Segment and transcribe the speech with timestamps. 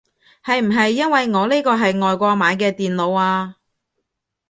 [0.43, 3.57] 係唔係因為我呢個係外國買嘅電腦啊